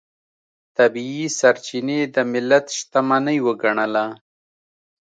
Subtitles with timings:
[0.77, 4.05] طبیعي سرچینې د ملت شتمنۍ وګڼله.